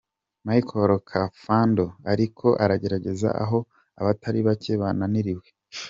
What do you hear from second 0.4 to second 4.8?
Michel Kafando ariko aragerageza aho abatari bake